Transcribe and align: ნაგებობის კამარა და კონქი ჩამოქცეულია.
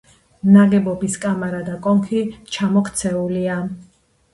ნაგებობის 0.55 1.19
კამარა 1.27 1.61
და 1.69 1.77
კონქი 1.85 2.25
ჩამოქცეულია. 2.59 3.65